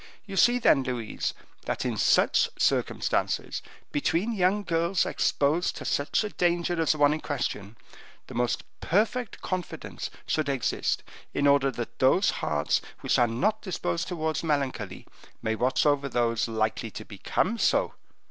You 0.25 0.35
see, 0.35 0.57
then, 0.57 0.81
Louise, 0.81 1.35
that, 1.65 1.85
in 1.85 1.95
such 1.95 2.49
circumstances, 2.57 3.61
between 3.91 4.31
young 4.33 4.63
girls 4.63 5.05
exposed 5.05 5.75
to 5.77 5.85
such 5.85 6.23
a 6.23 6.29
danger 6.29 6.81
as 6.81 6.93
the 6.93 6.97
one 6.97 7.13
in 7.13 7.21
question, 7.21 7.77
the 8.25 8.33
most 8.33 8.63
perfect 8.79 9.41
confidence 9.43 10.09
should 10.25 10.49
exist, 10.49 11.03
in 11.35 11.45
order 11.45 11.69
that 11.69 11.99
those 11.99 12.31
hearts 12.41 12.81
which 13.01 13.19
are 13.19 13.27
not 13.27 13.61
disposed 13.61 14.07
towards 14.07 14.43
melancholy 14.43 15.05
may 15.43 15.53
watch 15.53 15.85
over 15.85 16.09
those 16.09 16.47
likely 16.47 16.89
to 16.89 17.05
become 17.05 17.59
so." 17.59 17.93